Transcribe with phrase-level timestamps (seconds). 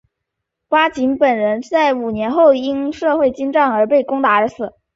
[0.67, 4.73] 八剌本人在位五年后因受金帐汗攻打而死。